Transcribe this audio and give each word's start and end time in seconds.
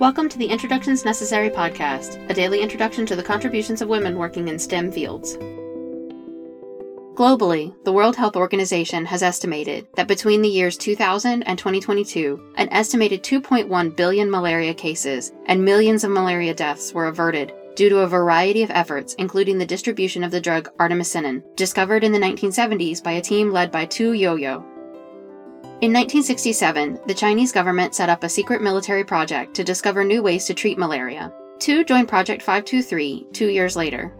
Welcome 0.00 0.28
to 0.30 0.38
the 0.38 0.46
Introductions 0.46 1.04
Necessary 1.04 1.50
podcast, 1.50 2.28
a 2.28 2.34
daily 2.34 2.62
introduction 2.62 3.06
to 3.06 3.14
the 3.14 3.22
contributions 3.22 3.80
of 3.80 3.88
women 3.88 4.18
working 4.18 4.48
in 4.48 4.58
STEM 4.58 4.90
fields. 4.90 5.36
Globally, 7.14 7.72
the 7.84 7.92
World 7.92 8.16
Health 8.16 8.34
Organization 8.34 9.06
has 9.06 9.22
estimated 9.22 9.86
that 9.94 10.08
between 10.08 10.42
the 10.42 10.48
years 10.48 10.76
2000 10.76 11.44
and 11.44 11.56
2022, 11.56 12.54
an 12.56 12.68
estimated 12.70 13.22
2.1 13.22 13.94
billion 13.94 14.28
malaria 14.28 14.74
cases 14.74 15.32
and 15.46 15.64
millions 15.64 16.02
of 16.02 16.10
malaria 16.10 16.54
deaths 16.54 16.92
were 16.92 17.06
averted 17.06 17.52
due 17.76 17.88
to 17.88 18.00
a 18.00 18.08
variety 18.08 18.64
of 18.64 18.72
efforts, 18.72 19.14
including 19.14 19.58
the 19.58 19.66
distribution 19.66 20.24
of 20.24 20.32
the 20.32 20.40
drug 20.40 20.68
artemisinin, 20.78 21.40
discovered 21.54 22.02
in 22.02 22.10
the 22.10 22.18
1970s 22.18 23.00
by 23.00 23.12
a 23.12 23.22
team 23.22 23.52
led 23.52 23.70
by 23.70 23.84
Tu 23.84 24.10
Youyou, 24.10 24.73
in 25.84 25.92
1967, 25.92 26.98
the 27.06 27.12
Chinese 27.12 27.52
government 27.52 27.94
set 27.94 28.08
up 28.08 28.24
a 28.24 28.28
secret 28.28 28.62
military 28.62 29.04
project 29.04 29.52
to 29.52 29.62
discover 29.62 30.02
new 30.02 30.22
ways 30.22 30.46
to 30.46 30.54
treat 30.54 30.78
malaria. 30.78 31.30
Tu 31.58 31.84
joined 31.84 32.08
Project 32.08 32.40
523 32.40 33.26
two 33.34 33.48
years 33.48 33.76
later. 33.76 34.10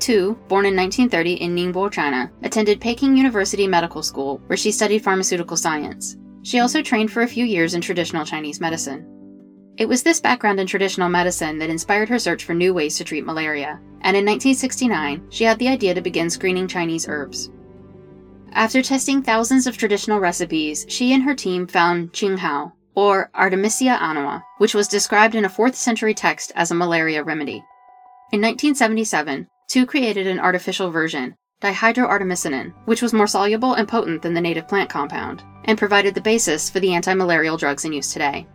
Tu, 0.00 0.38
born 0.48 0.66
in 0.66 0.76
1930 0.76 1.32
in 1.36 1.56
Ningbo, 1.56 1.90
China, 1.90 2.30
attended 2.42 2.78
Peking 2.78 3.16
University 3.16 3.66
Medical 3.66 4.02
School, 4.02 4.38
where 4.48 4.56
she 4.58 4.70
studied 4.70 5.02
pharmaceutical 5.02 5.56
science. 5.56 6.18
She 6.42 6.60
also 6.60 6.82
trained 6.82 7.10
for 7.10 7.22
a 7.22 7.26
few 7.26 7.46
years 7.46 7.72
in 7.72 7.80
traditional 7.80 8.26
Chinese 8.26 8.60
medicine. 8.60 9.06
It 9.78 9.88
was 9.88 10.02
this 10.02 10.20
background 10.20 10.60
in 10.60 10.66
traditional 10.66 11.08
medicine 11.08 11.56
that 11.58 11.70
inspired 11.70 12.10
her 12.10 12.18
search 12.18 12.44
for 12.44 12.52
new 12.52 12.74
ways 12.74 12.98
to 12.98 13.04
treat 13.04 13.24
malaria, 13.24 13.80
and 14.02 14.14
in 14.14 14.26
1969, 14.26 15.26
she 15.30 15.44
had 15.44 15.58
the 15.58 15.68
idea 15.68 15.94
to 15.94 16.02
begin 16.02 16.28
screening 16.28 16.68
Chinese 16.68 17.08
herbs. 17.08 17.50
After 18.56 18.80
testing 18.80 19.20
thousands 19.20 19.66
of 19.66 19.76
traditional 19.76 20.18
recipes, 20.18 20.86
she 20.88 21.12
and 21.12 21.22
her 21.24 21.34
team 21.34 21.66
found 21.66 22.14
Qinghao, 22.14 22.72
or 22.94 23.30
Artemisia 23.34 23.98
annua, 24.00 24.42
which 24.56 24.74
was 24.74 24.88
described 24.88 25.34
in 25.34 25.44
a 25.44 25.50
4th 25.50 25.74
century 25.74 26.14
text 26.14 26.52
as 26.56 26.70
a 26.70 26.74
malaria 26.74 27.22
remedy. 27.22 27.62
In 28.32 28.40
1977, 28.40 29.46
Tu 29.68 29.84
created 29.84 30.26
an 30.26 30.40
artificial 30.40 30.90
version, 30.90 31.34
dihydroartemisinin, 31.60 32.72
which 32.86 33.02
was 33.02 33.12
more 33.12 33.26
soluble 33.26 33.74
and 33.74 33.86
potent 33.86 34.22
than 34.22 34.32
the 34.32 34.40
native 34.40 34.66
plant 34.66 34.88
compound, 34.88 35.42
and 35.66 35.76
provided 35.76 36.14
the 36.14 36.22
basis 36.22 36.70
for 36.70 36.80
the 36.80 36.94
anti-malarial 36.94 37.58
drugs 37.58 37.84
in 37.84 37.92
use 37.92 38.10
today. 38.10 38.46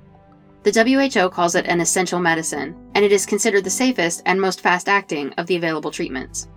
The 0.64 0.72
WHO 1.14 1.30
calls 1.30 1.54
it 1.54 1.68
an 1.68 1.80
essential 1.80 2.20
medicine, 2.20 2.76
and 2.96 3.06
it 3.06 3.12
is 3.12 3.28
considered 3.28 3.66
the 3.66 3.70
safest 3.70 4.24
and 4.26 4.42
most 4.42 4.62
fast-acting 4.62 5.34
of 5.34 5.46
the 5.46 5.58
available 5.58 5.92
treatments. 5.92 6.48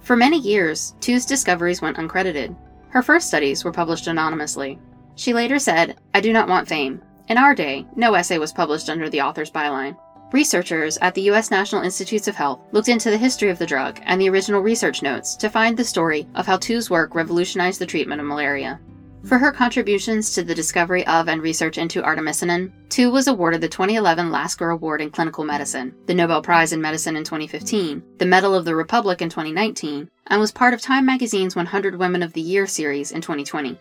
For 0.00 0.16
many 0.16 0.38
years, 0.38 0.94
Tu's 1.00 1.26
discoveries 1.26 1.82
went 1.82 1.96
uncredited. 1.96 2.56
Her 2.90 3.02
first 3.02 3.28
studies 3.28 3.64
were 3.64 3.72
published 3.72 4.06
anonymously. 4.06 4.78
She 5.16 5.34
later 5.34 5.58
said, 5.58 5.96
I 6.14 6.20
do 6.20 6.32
not 6.32 6.48
want 6.48 6.68
fame. 6.68 7.02
In 7.28 7.36
our 7.36 7.54
day, 7.54 7.86
no 7.96 8.14
essay 8.14 8.38
was 8.38 8.52
published 8.52 8.88
under 8.88 9.10
the 9.10 9.20
author's 9.20 9.50
byline. 9.50 9.96
Researchers 10.32 10.98
at 10.98 11.14
the 11.14 11.22
U.S. 11.22 11.50
National 11.50 11.82
Institutes 11.82 12.28
of 12.28 12.36
Health 12.36 12.60
looked 12.72 12.88
into 12.88 13.10
the 13.10 13.18
history 13.18 13.50
of 13.50 13.58
the 13.58 13.66
drug 13.66 14.00
and 14.04 14.20
the 14.20 14.28
original 14.28 14.60
research 14.60 15.02
notes 15.02 15.34
to 15.36 15.48
find 15.48 15.76
the 15.76 15.84
story 15.84 16.26
of 16.34 16.46
how 16.46 16.56
Tu's 16.56 16.90
work 16.90 17.14
revolutionized 17.14 17.80
the 17.80 17.86
treatment 17.86 18.20
of 18.20 18.26
malaria. 18.26 18.78
For 19.24 19.36
her 19.36 19.52
contributions 19.52 20.32
to 20.34 20.44
the 20.44 20.54
discovery 20.54 21.06
of 21.06 21.28
and 21.28 21.42
research 21.42 21.76
into 21.76 22.02
artemisinin, 22.02 22.70
Tu 22.88 23.10
was 23.10 23.26
awarded 23.26 23.60
the 23.60 23.68
2011 23.68 24.30
Lasker 24.30 24.70
Award 24.70 25.02
in 25.02 25.10
Clinical 25.10 25.44
Medicine, 25.44 25.94
the 26.06 26.14
Nobel 26.14 26.40
Prize 26.40 26.72
in 26.72 26.80
Medicine 26.80 27.16
in 27.16 27.24
2015, 27.24 28.02
the 28.18 28.24
Medal 28.24 28.54
of 28.54 28.64
the 28.64 28.74
Republic 28.74 29.20
in 29.20 29.28
2019, 29.28 30.08
and 30.28 30.40
was 30.40 30.52
part 30.52 30.72
of 30.72 30.80
Time 30.80 31.04
magazine's 31.04 31.56
100 31.56 31.96
Women 31.96 32.22
of 32.22 32.32
the 32.32 32.40
Year 32.40 32.66
series 32.66 33.12
in 33.12 33.20
2020. 33.20 33.78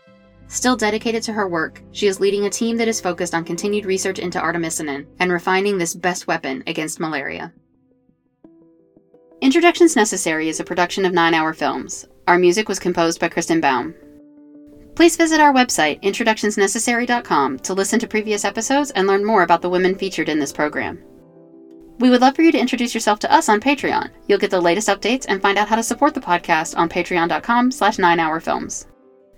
Still 0.48 0.76
dedicated 0.76 1.24
to 1.24 1.34
her 1.34 1.48
work, 1.48 1.82
she 1.92 2.08
is 2.08 2.20
leading 2.20 2.46
a 2.46 2.50
team 2.50 2.76
that 2.78 2.88
is 2.88 3.00
focused 3.00 3.36
on 3.36 3.44
continued 3.44 3.86
research 3.86 4.18
into 4.18 4.40
artemisinin 4.40 5.06
and 5.20 5.32
refining 5.32 5.78
this 5.78 5.94
best 5.94 6.26
weapon 6.26 6.64
against 6.68 7.00
malaria. 7.00 7.54
Introductions 9.40 9.96
Necessary 9.96 10.50
is 10.50 10.60
a 10.60 10.64
production 10.64 11.06
of 11.06 11.14
9 11.14 11.34
Hour 11.34 11.54
Films. 11.54 12.08
Our 12.28 12.40
music 12.40 12.68
was 12.68 12.80
composed 12.80 13.20
by 13.20 13.30
Kristen 13.30 13.62
Baum. 13.62 13.94
Please 14.98 15.16
visit 15.16 15.40
our 15.40 15.54
website, 15.54 16.02
introductionsnecessary.com, 16.02 17.60
to 17.60 17.74
listen 17.76 18.00
to 18.00 18.08
previous 18.08 18.44
episodes 18.44 18.90
and 18.90 19.06
learn 19.06 19.24
more 19.24 19.44
about 19.44 19.62
the 19.62 19.70
women 19.70 19.94
featured 19.94 20.28
in 20.28 20.40
this 20.40 20.52
program. 20.52 21.00
We 22.00 22.10
would 22.10 22.22
love 22.22 22.36
for 22.36 22.42
you 22.42 22.52
to 22.52 22.58
introduce 22.58 22.96
yourself 22.96 23.20
to 23.20 23.32
us 23.32 23.48
on 23.48 23.60
Patreon. 23.60 24.10
You'll 24.28 24.40
get 24.40 24.50
the 24.50 24.60
latest 24.60 24.88
updates 24.88 25.28
and 25.30 25.40
find 25.40 25.56
out 25.56 25.68
how 25.68 25.76
to 25.76 25.84
support 25.84 26.16
the 26.16 26.20
podcast 26.20 26.76
on 26.76 26.90
patreon.com 26.90 27.70
slash 27.70 27.98
9hourfilms. 27.98 28.88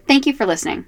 Thank 0.08 0.26
you 0.26 0.32
for 0.32 0.46
listening. 0.46 0.86